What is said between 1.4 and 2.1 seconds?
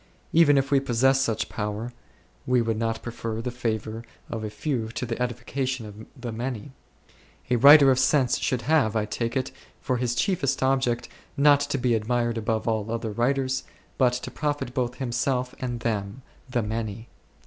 power,